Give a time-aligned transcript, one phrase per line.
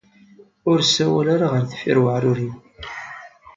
[0.69, 2.55] Ur sawal ara ɣer deffir uɛerur-iw.